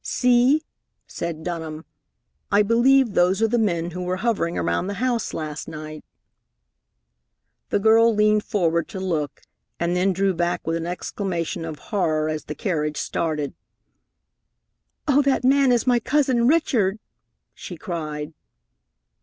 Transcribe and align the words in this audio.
"See!" 0.03 0.63
said 1.05 1.43
Dunham. 1.43 1.85
"I 2.51 2.63
believe 2.63 3.13
those 3.13 3.39
are 3.43 3.47
the 3.47 3.59
men 3.59 3.91
who 3.91 4.01
were 4.01 4.15
hovering 4.15 4.57
around 4.57 4.87
the 4.87 4.95
house 4.95 5.31
last 5.31 5.67
night." 5.67 6.03
The 7.69 7.77
girl 7.77 8.11
leaned 8.11 8.43
forward 8.43 8.87
to 8.87 8.99
look, 8.99 9.43
and 9.79 9.95
then 9.95 10.11
drew 10.11 10.33
back 10.33 10.65
with 10.65 10.75
an 10.75 10.87
exclamation 10.87 11.65
of 11.65 11.77
horror 11.93 12.29
as 12.29 12.45
the 12.45 12.55
carriage 12.55 12.97
started. 12.97 13.53
"Oh, 15.07 15.21
that 15.21 15.43
man 15.43 15.71
is 15.71 15.85
my 15.85 15.99
cousin 15.99 16.47
Richard," 16.47 16.97
she 17.53 17.77
cried. 17.77 18.33